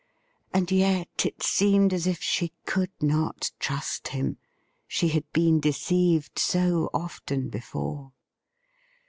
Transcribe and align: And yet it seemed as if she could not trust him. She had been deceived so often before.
And 0.51 0.71
yet 0.71 1.27
it 1.27 1.43
seemed 1.43 1.93
as 1.93 2.07
if 2.07 2.23
she 2.23 2.53
could 2.65 2.89
not 2.99 3.51
trust 3.59 4.07
him. 4.07 4.37
She 4.87 5.09
had 5.09 5.31
been 5.31 5.59
deceived 5.59 6.39
so 6.39 6.89
often 6.91 7.49
before. 7.49 8.11